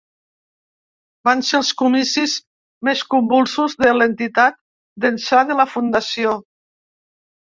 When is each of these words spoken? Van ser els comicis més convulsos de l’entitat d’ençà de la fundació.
Van 1.27 1.41
ser 1.49 1.57
els 1.57 1.67
comicis 1.81 2.31
més 2.89 3.03
convulsos 3.13 3.75
de 3.85 3.91
l’entitat 3.97 4.57
d’ençà 5.05 5.43
de 5.51 5.59
la 5.61 5.67
fundació. 5.75 6.33